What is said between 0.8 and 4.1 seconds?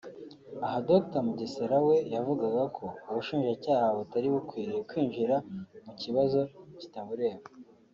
Dr Mugesera we yavugaga ko ubushinjacyaha